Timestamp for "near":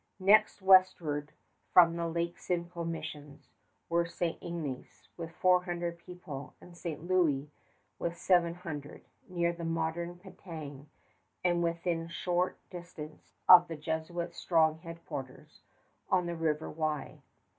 9.29-9.53